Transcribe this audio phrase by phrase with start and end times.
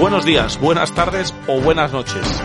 [0.00, 2.42] Buenos días, buenas tardes o buenas noches.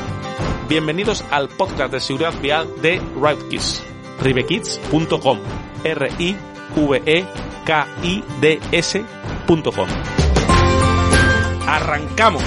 [0.67, 3.81] Bienvenidos al podcast de seguridad vial de RiveKids.
[4.19, 5.39] rivekids.com.
[5.85, 6.35] r i
[6.75, 7.25] v e
[7.65, 9.87] k i d s.com.
[11.65, 12.43] Arrancamos.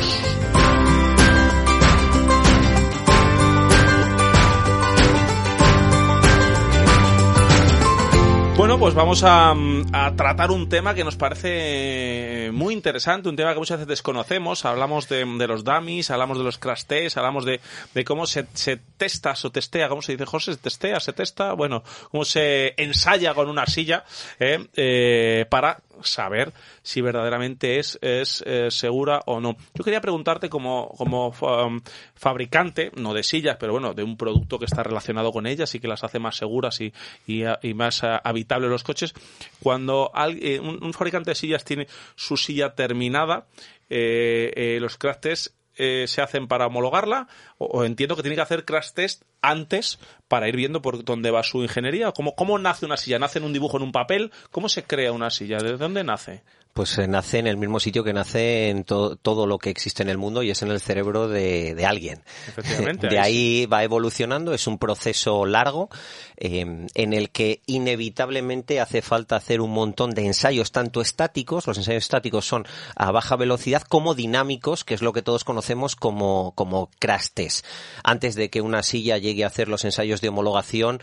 [8.68, 9.54] Bueno, pues vamos a,
[9.94, 14.66] a, tratar un tema que nos parece muy interesante, un tema que muchas veces desconocemos.
[14.66, 17.62] Hablamos de, de los dummies, hablamos de los crash tests, hablamos de,
[17.94, 20.52] de cómo se, se, testa o testea, ¿cómo se dice, José?
[20.52, 21.54] ¿Se testea, se testa?
[21.54, 24.04] Bueno, cómo se ensaya con una silla
[24.38, 26.52] eh, eh, para saber
[26.82, 29.56] si verdaderamente es, es eh, segura o no.
[29.74, 31.80] Yo quería preguntarte como, como um,
[32.14, 35.80] fabricante, no de sillas, pero bueno, de un producto que está relacionado con ellas y
[35.80, 36.92] que las hace más seguras y,
[37.26, 39.14] y, y más uh, habitables los coches,
[39.62, 43.46] cuando alguien, un, un, fabricante de sillas tiene su silla terminada,
[43.90, 48.34] eh, eh, los crash tests eh, se hacen para homologarla o, o, entiendo que tiene
[48.34, 52.12] que hacer crash test antes para ir viendo por dónde va su ingeniería.
[52.12, 53.18] ¿Cómo, ¿Cómo nace una silla?
[53.18, 54.30] ¿Nace en un dibujo en un papel?
[54.50, 55.58] ¿Cómo se crea una silla?
[55.58, 56.42] ¿De dónde nace?
[56.78, 60.04] Pues eh, nace en el mismo sitio que nace en to todo lo que existe
[60.04, 62.22] en el mundo y es en el cerebro de, de alguien.
[62.46, 63.08] Efectivamente.
[63.08, 65.88] De ahí va evolucionando, es un proceso largo
[66.36, 71.78] eh, en el que inevitablemente hace falta hacer un montón de ensayos, tanto estáticos, los
[71.78, 76.52] ensayos estáticos son a baja velocidad, como dinámicos, que es lo que todos conocemos como,
[76.54, 77.66] como crash test.
[78.04, 81.00] Antes de que una silla llegue hacer los ensayos de homologación,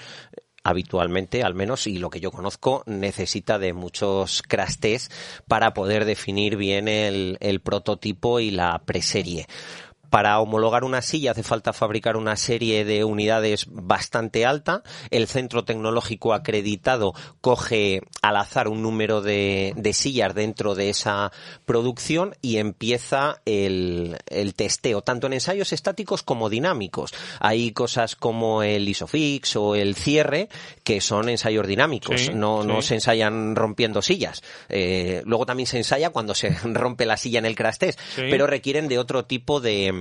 [0.64, 4.78] habitualmente, al menos, y lo que yo conozco, necesita de muchos crash
[5.48, 9.48] para poder definir bien el prototipo y la preserie
[10.10, 14.84] para homologar una silla hace falta fabricar una serie de unidades bastante alta.
[15.10, 21.32] El centro tecnológico acreditado coge al azar un número de, de sillas dentro de esa
[21.66, 27.14] producción y empieza el, el, testeo, tanto en ensayos estáticos como dinámicos.
[27.40, 30.50] Hay cosas como el isofix o el cierre
[30.84, 32.68] que son ensayos dinámicos, sí, no, sí.
[32.68, 34.44] no se ensayan rompiendo sillas.
[34.70, 38.24] Eh, luego también se ensaya cuando se rompe la silla en el crash test, sí.
[38.30, 39.92] pero requieren de otro tipo de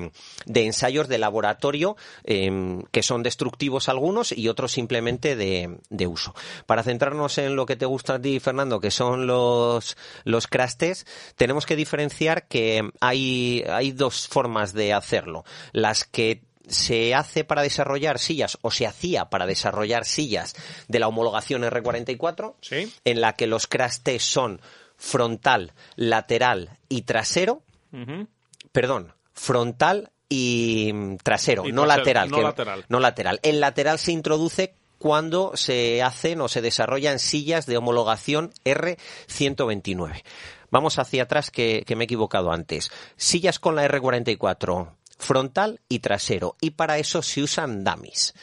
[0.46, 6.34] de ensayos de laboratorio eh, que son destructivos algunos y otros simplemente de, de, uso.
[6.66, 10.74] Para centrarnos en lo que te gusta a ti, Fernando, que son los, los crash
[10.76, 11.06] tests,
[11.36, 15.44] tenemos que diferenciar que hay, hay dos formas de hacerlo.
[15.72, 20.54] Las que se hace para desarrollar sillas o se hacía para desarrollar sillas
[20.88, 22.92] de la homologación R44, ¿Sí?
[23.04, 24.60] en la que los crash tests son
[24.96, 27.62] frontal, lateral y trasero.
[27.92, 28.28] Uh -huh.
[28.72, 32.30] Perdón, frontal y trasero, y no trasero, lateral.
[32.30, 32.84] No que, lateral.
[32.88, 33.40] No lateral.
[33.42, 40.22] El lateral se introduce cuando se hacen o se desarrollan sillas de homologación R129.
[40.70, 42.90] Vamos hacia atrás que, que me he equivocado antes.
[43.16, 48.34] Sillas con la R44 frontal y trasero y para eso se usan dummies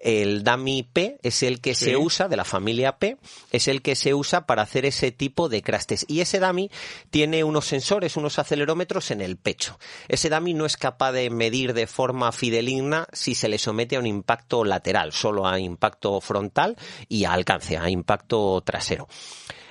[0.00, 1.86] el dummy P es el que sí.
[1.86, 3.18] se usa, de la familia P,
[3.52, 6.10] es el que se usa para hacer ese tipo de crash test.
[6.10, 6.70] Y ese dummy
[7.10, 9.78] tiene unos sensores, unos acelerómetros en el pecho.
[10.08, 14.00] Ese dummy no es capaz de medir de forma fideligna si se le somete a
[14.00, 16.76] un impacto lateral, solo a impacto frontal
[17.08, 19.08] y a alcance, a impacto trasero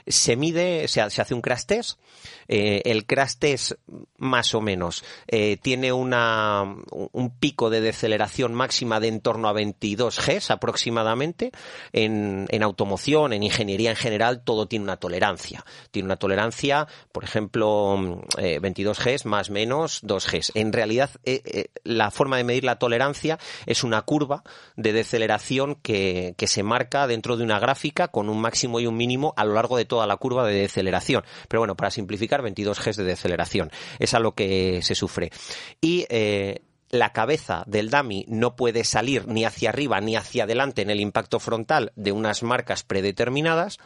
[0.09, 1.99] se mide, se, hace un crash test.
[2.47, 3.73] Eh, el crash test,
[4.17, 9.53] más o menos, eh, tiene una, un pico de deceleración máxima de en torno a
[9.53, 11.51] 22 Gs aproximadamente.
[11.93, 15.63] En, en, automoción, en ingeniería en general, todo tiene una tolerancia.
[15.91, 20.51] Tiene una tolerancia, por ejemplo, eh, 22 Gs más menos 2 Gs.
[20.55, 23.37] En realidad, eh, la forma de medir la tolerancia
[23.67, 24.43] es una curva
[24.75, 28.97] de deceleración que, que se marca dentro de una gráfica con un máximo y un
[28.97, 31.23] mínimo a lo largo de toda la curva de deceleración.
[31.47, 33.71] Pero bueno, para simplificar, 22 Gs de deceleración.
[33.99, 35.31] Es a lo que se sufre.
[35.81, 40.81] Y eh, la cabeza del dummy no puede salir ni hacia arriba ni hacia adelante
[40.81, 43.77] en el impacto frontal de unas marcas predeterminadas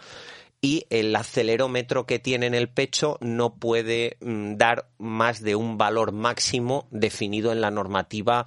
[0.62, 5.77] y el acelerómetro que tiene en el pecho no puede mm, dar más de un
[5.77, 8.45] valor máximo definido en la normativa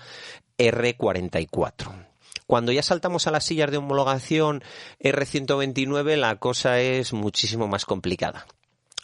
[0.56, 2.05] R44.
[2.46, 4.62] Cuando ya saltamos a las sillas de homologación
[5.00, 8.46] R129, la cosa es muchísimo más complicada.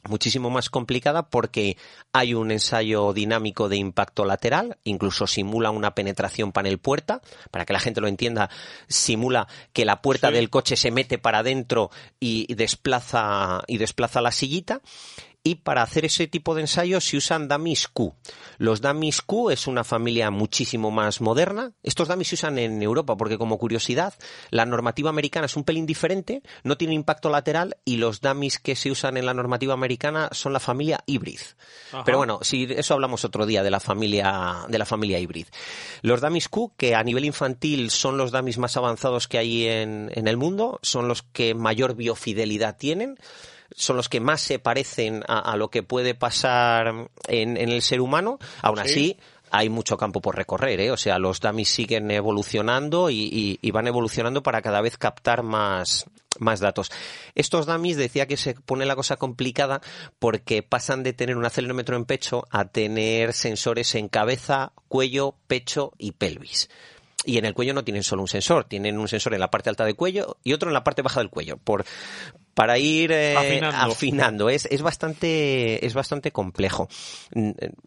[0.08, 1.76] Muchísimo más complicada porque
[2.12, 7.20] hay un ensayo dinámico de impacto lateral, incluso simula una penetración panel puerta,
[7.52, 8.50] para que la gente lo entienda,
[8.88, 10.34] simula que la puerta sí.
[10.34, 14.80] del coche se mete para adentro y desplaza y desplaza la sillita
[15.44, 18.14] y para hacer ese tipo de ensayos se usan dummies Q.
[18.58, 21.72] Los dummies Q es una familia muchísimo más moderna.
[21.82, 24.14] Estos dummies se usan en Europa porque como curiosidad,
[24.50, 28.76] la normativa americana es un pelín diferente, no tiene impacto lateral y los dummies que
[28.76, 31.40] se usan en la normativa americana son la familia hybrid.
[32.04, 35.46] Pero bueno, si eso hablamos otro día de la familia de la familia hybrid.
[36.02, 40.10] Los dummies Q que a nivel infantil son los dummies más avanzados que hay en,
[40.14, 43.18] en el mundo, son los que mayor biofidelidad tienen
[43.74, 48.38] son los que más se parecen a, lo que puede pasar en, el ser humano.
[48.62, 49.16] Aún así,
[49.50, 50.90] hay mucho campo por recorrer, ¿eh?
[50.90, 56.06] O sea, los dummies siguen evolucionando y, van evolucionando para cada vez captar más,
[56.38, 56.90] más datos.
[57.34, 59.82] Estos dummies decía que se pone la cosa complicada
[60.18, 65.92] porque pasan de tener un acelerómetro en pecho a tener sensores en cabeza, cuello, pecho
[65.98, 66.68] y pelvis
[67.24, 69.70] y en el cuello no tienen solo un sensor, tienen un sensor en la parte
[69.70, 71.84] alta del cuello y otro en la parte baja del cuello, por,
[72.54, 74.48] para ir eh, afinando.
[74.50, 76.88] Es, es, bastante, es bastante complejo.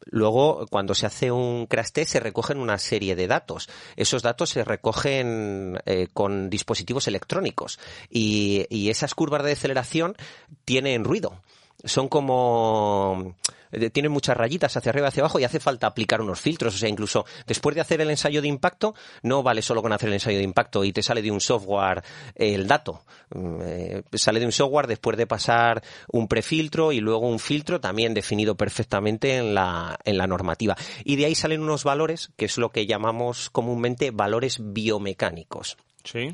[0.06, 3.70] Luego, cuando se hace un crash test, se recogen una serie de datos.
[3.96, 7.80] Esos datos se recogen eh, con dispositivos electrónicos
[8.10, 10.16] y, y esas curvas de aceleración
[10.64, 11.42] tienen ruido
[11.86, 13.36] son como
[13.72, 16.76] eh, tienen muchas rayitas hacia arriba y hacia abajo y hace falta aplicar unos filtros.
[16.76, 20.10] O sea, incluso después de hacer el ensayo de impacto, no vale solo con hacer
[20.10, 22.04] el ensayo de impacto y te sale de un software
[22.36, 23.04] el dato.
[23.34, 27.80] Mm, eh, sale de un software después de pasar un prefiltro y luego un filtro
[27.80, 30.76] también definido perfectamente en la, en la normativa.
[31.04, 35.78] Y de ahí salen unos valores que es lo que llamamos comúnmente valores biomecánicos.
[36.04, 36.30] Sí.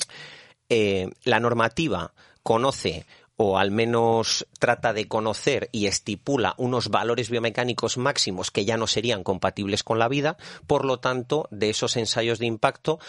[0.69, 2.13] Eh, la normativa
[2.43, 3.05] conoce
[3.43, 8.85] o al menos trata de conocer y estipula unos valores biomecánicos máximos que ya no
[8.85, 12.99] serían compatibles con la vida, por lo tanto, de esos ensayos de impacto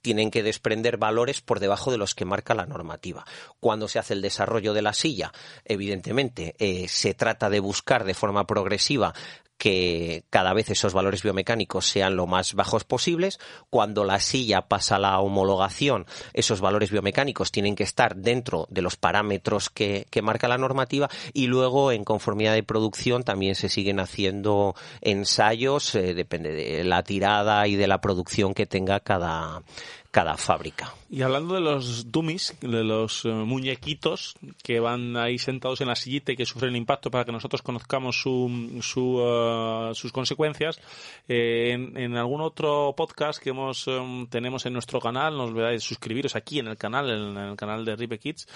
[0.00, 3.26] tienen que desprender valores por debajo de los que marca la normativa.
[3.58, 5.32] Cuando se hace el desarrollo de la silla,
[5.64, 9.12] evidentemente, eh, se trata de buscar de forma progresiva
[9.60, 13.38] que cada vez esos valores biomecánicos sean lo más bajos posibles.
[13.68, 18.96] Cuando la silla pasa la homologación, esos valores biomecánicos tienen que estar dentro de los
[18.96, 24.74] parámetros que, marca la normativa y luego en conformidad de producción también se siguen haciendo
[25.02, 29.62] ensayos, eh, depende de la tirada y de la producción que tenga cada,
[30.10, 30.92] cada fábrica.
[31.08, 35.96] Y hablando de los dummies, de los eh, muñequitos que van ahí sentados en la
[35.96, 40.80] sillita y que sufren impacto para que nosotros conozcamos su, su, eh, sus consecuencias,
[41.28, 43.88] eh, en, algún otro podcast que hemos
[44.30, 47.96] tenemos en nuestro canal, nos veáis suscribiros aquí en el canal, en, el canal de
[47.96, 48.48] Ripe Kids,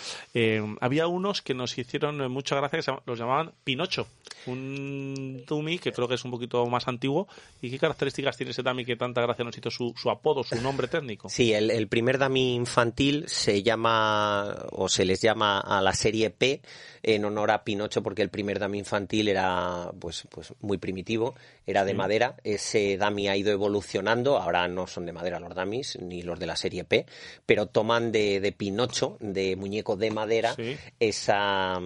[0.81, 4.07] había unos que nos hicieron mucha gracia, que los llamaban Pinocho,
[4.47, 7.29] un dummy que creo que es un poquito más antiguo.
[7.63, 10.61] ¿Y qué características tiene ese dummy que tanta gracia nos hizo su, su apodo, su
[10.61, 11.29] nombre técnico?
[11.29, 16.63] Sí, el, primer dummy infantil se llama, o se les llama a la serie P
[17.03, 21.35] en honor a Pinocho porque el primer dummy infantil era pues, pues muy primitivo,
[21.67, 22.37] era de madera.
[22.45, 26.47] Ese dummy ha ido evolucionando, ahora no son de madera los dummies, ni los de
[26.47, 27.05] la serie P,
[27.45, 30.57] pero toman de, de Pinocho, de muñeco de madera,
[30.99, 31.81] esa,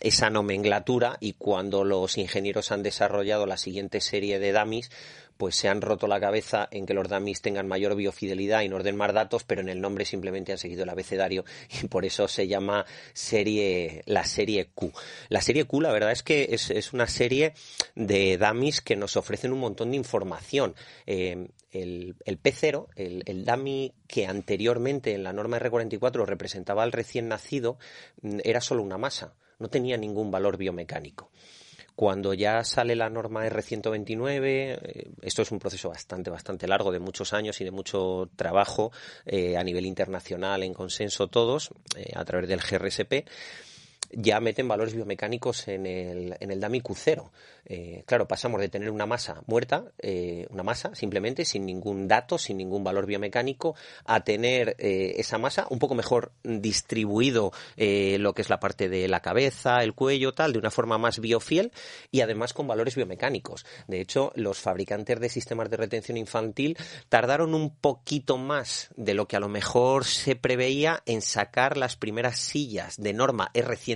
[0.00, 4.90] esa nomenclatura y cuando los ingenieros han desarrollado la siguiente serie de dummies,
[5.40, 8.84] pues se han roto la cabeza en que los dummies tengan mayor biofidelidad y nos
[8.84, 11.46] den más datos, pero en el nombre simplemente han seguido el abecedario
[11.82, 12.84] y por eso se llama
[13.14, 14.92] serie, la serie Q.
[15.30, 17.54] La serie Q, la verdad es que es, una serie
[17.94, 20.74] de dummies que nos ofrecen un montón de información.
[21.06, 27.28] Eh, el, P0, el, el, dummy que anteriormente en la norma R44 representaba al recién
[27.28, 27.78] nacido,
[28.20, 31.30] mm, era solo una masa, no tenía ningún valor biomecánico.
[32.00, 36.98] Cuando ya sale la norma R129, eh, esto es un proceso bastante, bastante largo, de
[36.98, 38.90] muchos años y de mucho trabajo
[39.26, 43.28] eh, a nivel internacional, en consenso todos, eh, a través del GRSP,
[44.12, 47.30] ya meten valores biomecánicos en el, en el DAMI Q0.
[47.66, 52.38] Eh, claro, pasamos de tener una masa muerta, eh, una masa simplemente, sin ningún dato,
[52.38, 58.42] sin ningún valor biomecánico, a tener eh, esa masa un poco mejor distribuido lo que
[58.42, 61.72] es la parte de la cabeza, el cuello, tal, de una forma más biofiel
[62.10, 63.64] y además con valores biomecánicos.
[63.86, 66.76] De hecho, los fabricantes de sistemas de retención infantil
[67.08, 71.96] tardaron un poquito más de lo que a lo mejor se preveía en sacar las
[71.96, 73.50] primeras sillas de norma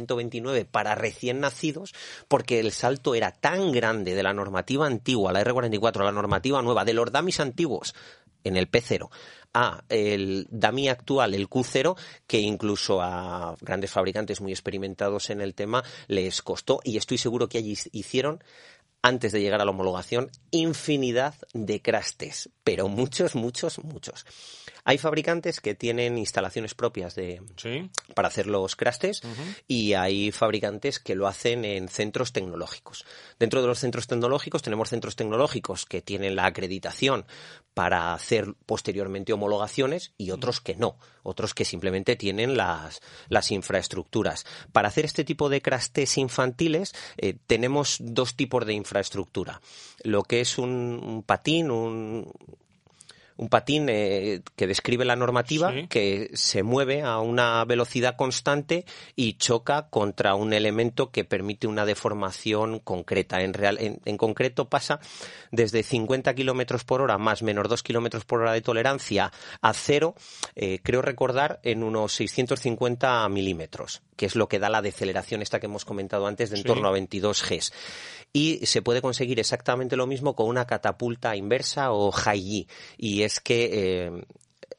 [0.07, 1.95] R129 para recién nacidos,
[2.29, 6.63] porque el salto era tan grande de la normativa antigua, la R44, a la normativa
[6.63, 7.95] nueva, de los DAMIs antiguos
[8.45, 9.09] en el P0
[9.55, 11.97] a el DAMI actual, el Q0,
[12.27, 17.49] que incluso a grandes fabricantes muy experimentados en el tema les costó y estoy seguro
[17.49, 18.43] que allí hicieron
[19.05, 24.25] antes de llegar a la homologación, infinidad de crastes, pero muchos, muchos, muchos.
[24.83, 27.43] Hay fabricantes que tienen instalaciones propias de,
[28.15, 29.21] para hacer los crastes
[29.69, 33.05] y hay fabricantes que lo hacen en centros tecnológicos.
[33.39, 37.27] Dentro de los centros tecnológicos tenemos centros tecnológicos que tienen la acreditación
[37.75, 44.47] para hacer posteriormente homologaciones y otros que no, otros que simplemente tienen las, las infraestructuras.
[44.71, 49.61] Para hacer este tipo de crastes infantiles eh, tenemos dos tipos de infraestructura.
[50.05, 52.31] Lo que es un patín, un,
[53.37, 58.85] un patín eh, que describe la normativa que se mueve a una velocidad constante
[59.17, 63.43] y choca contra un elemento que permite una deformación concreta.
[63.43, 65.01] En, real, en, concreto pasa
[65.51, 70.15] desde 50 kilómetros por hora más menos 2 kilómetros por hora de tolerancia a cero,
[70.55, 75.61] eh, creo recordar, en unos 650 milímetros, que es lo que da la deceleración esta
[75.61, 77.73] que hemos comentado antes de en torno a 22 Gs.
[78.33, 82.67] Y se puede conseguir exactamente lo mismo con una catapulta inversa o high
[82.97, 84.25] y es que eh,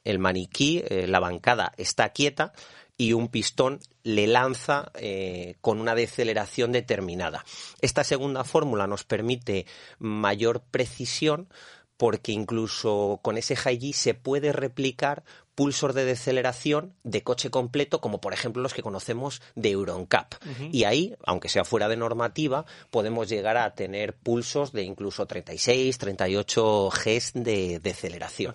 [0.03, 2.53] el maniquí, eh, la bancada está quieta
[2.97, 7.43] y un pistón le lanza eh, con una deceleración determinada.
[7.81, 9.65] Esta segunda fórmula nos permite
[9.99, 11.49] mayor precisión
[11.97, 15.23] porque incluso con ese high se puede replicar
[15.55, 20.35] pulsos de deceleración de coche completo, como por ejemplo los que conocemos de EuronCap.
[20.71, 25.97] Y ahí, aunque sea fuera de normativa, podemos llegar a tener pulsos de incluso 36,
[25.97, 28.53] 38 Gs de deceleración.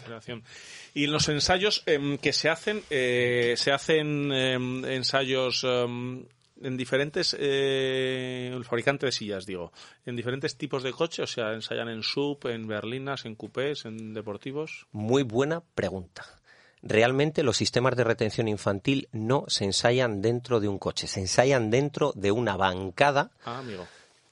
[0.94, 6.24] Y en los ensayos em, que se hacen, eh, se hacen em, ensayos em,
[6.62, 9.72] en diferentes eh, el fabricante de sillas digo
[10.04, 14.12] en diferentes tipos de coches o sea ensayan en sub en berlinas en coupés en
[14.12, 16.39] deportivos muy buena pregunta
[16.82, 21.70] realmente los sistemas de retención infantil no se ensayan dentro de un coche, se ensayan
[21.70, 23.30] dentro de una bancada.
[23.44, 23.62] Ah,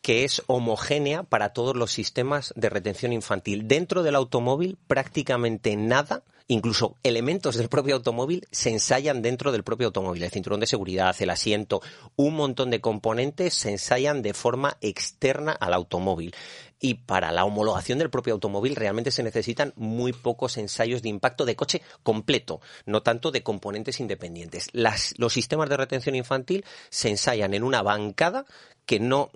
[0.01, 3.69] que es homogénea para todos los sistemas de retención infantil.
[3.69, 9.89] Dentro del automóvil prácticamente nada incluso elementos del propio automóvil se ensayan dentro del propio
[9.89, 10.23] automóvil.
[10.23, 11.81] El cinturón de seguridad, el asiento,
[12.17, 16.35] un montón de componentes se ensayan de forma externa al automóvil.
[16.81, 21.45] Y para la homologación del propio automóvil realmente se necesitan muy pocos ensayos de impacto
[21.45, 24.69] de coche completo, no tanto de componentes independientes.
[24.73, 28.47] los sistemas de retención infantil se ensayan en una bancada
[28.87, 29.31] que no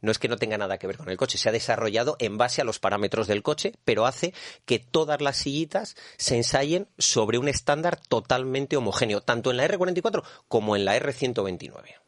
[0.00, 2.38] no es que no tenga nada que ver con el coche, se ha desarrollado en
[2.38, 7.38] base a los parámetros del coche, pero hace que todas las sillitas se ensayen sobre
[7.38, 11.98] un estándar totalmente homogéneo, tanto en la R44 como en la R129.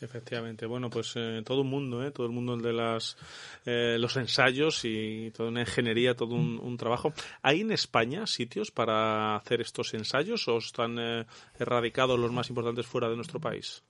[0.00, 2.10] Efectivamente, bueno, pues eh, todo un mundo, ¿eh?
[2.10, 3.18] todo el mundo de las,
[3.66, 7.12] eh, los ensayos y toda una ingeniería, todo un, trabajo.
[7.42, 11.26] ¿Hay en España sitios para hacer estos ensayos o están eh,
[11.58, 13.82] erradicados los más importantes fuera de nuestro país?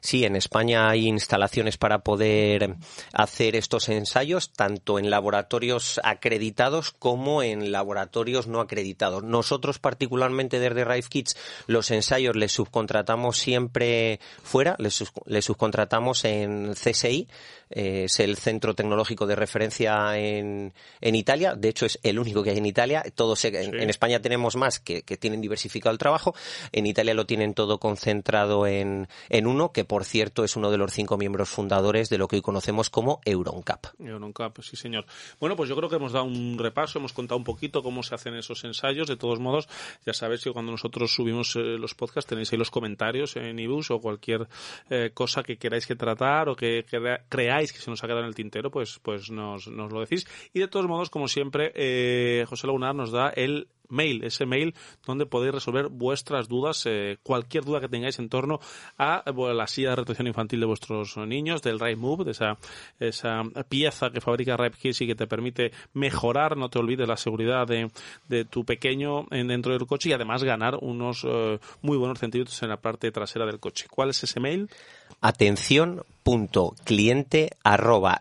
[0.00, 2.76] Sí, en España hay instalaciones para poder
[3.12, 9.22] hacer estos ensayos, tanto en laboratorios acreditados como en laboratorios no acreditados.
[9.24, 16.74] Nosotros, particularmente desde Rife Kids, los ensayos les subcontratamos siempre fuera, les, les subcontratamos en
[16.74, 17.28] CSI,
[17.70, 22.50] es el centro tecnológico de referencia en, en, Italia, de hecho es el único que
[22.50, 26.34] hay en Italia, todos en, España tenemos más que, que, tienen diversificado el trabajo,
[26.72, 30.78] en Italia lo tienen todo concentrado en, en uno, que por cierto es uno de
[30.78, 33.86] los cinco miembros fundadores de lo que hoy conocemos como EuronCap.
[33.98, 35.04] EuronCap, sí señor.
[35.40, 38.14] Bueno, pues yo creo que hemos dado un repaso, hemos contado un poquito cómo se
[38.14, 39.68] hacen esos ensayos, de todos modos,
[40.06, 43.90] ya sabéis que cuando nosotros subimos eh, los podcasts tenéis ahí los comentarios en ibus
[43.90, 44.48] o cualquier
[44.90, 46.84] eh, cosa que queráis que tratar o que
[47.28, 50.26] creáis que se nos ha quedado en el tintero, pues, pues nos, nos lo decís.
[50.52, 54.74] Y de todos modos, como siempre, eh, José Lagunar nos da el mail, ese mail
[55.06, 58.60] donde podéis resolver vuestras dudas, eh, cualquier duda que tengáis en torno
[58.96, 62.58] a la silla de retención infantil de vuestros niños, del Ride Move, de esa,
[62.98, 67.16] esa pieza que fabrica Ripe Kids y que te permite mejorar, no te olvides, la
[67.16, 67.90] seguridad de,
[68.28, 72.68] de tu pequeño dentro del coche y además ganar unos eh, muy buenos centímetros en
[72.68, 73.86] la parte trasera del coche.
[73.90, 74.68] ¿Cuál es ese mail?
[75.20, 78.20] Atención.cliente arroba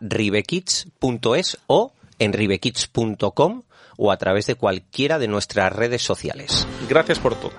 [1.67, 3.61] o en ribekids.com
[3.97, 6.67] o a través de cualquiera de nuestras redes sociales.
[6.87, 7.53] Gracias por todo,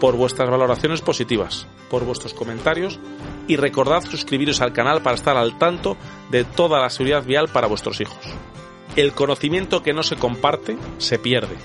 [0.00, 2.98] por vuestras valoraciones positivas, por vuestros comentarios
[3.48, 5.96] y recordad suscribiros al canal para estar al tanto
[6.30, 8.18] de toda la seguridad vial para vuestros hijos.
[8.96, 11.56] El conocimiento que no se comparte se pierde.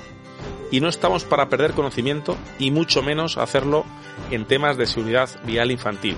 [0.71, 3.85] Y no estamos para perder conocimiento y mucho menos hacerlo
[4.31, 6.17] en temas de seguridad vial infantil.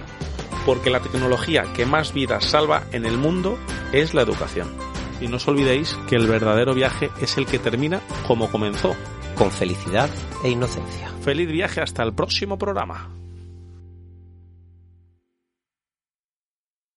[0.66, 3.58] Porque la tecnología que más vidas salva en el mundo
[3.92, 4.89] es la educación.
[5.22, 8.96] Y no os olvidéis que el verdadero viaje es el que termina como comenzó.
[9.36, 10.10] Con felicidad
[10.44, 11.10] e inocencia.
[11.22, 13.10] Feliz viaje hasta el próximo programa.